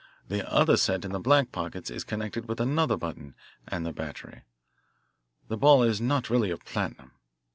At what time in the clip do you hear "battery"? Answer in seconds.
3.93-4.41